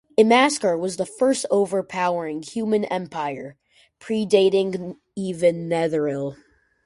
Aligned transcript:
Imaskar 0.17 0.79
was 0.79 0.97
the 0.97 1.05
first 1.05 1.45
overpowering 1.51 2.41
human 2.41 2.85
empire, 2.85 3.55
predating 4.01 4.97
even 5.15 5.69
Netheril. 5.69 6.37